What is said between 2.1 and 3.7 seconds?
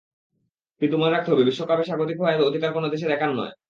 হওয়ার অধিকার কোনো দেশের একার নয়।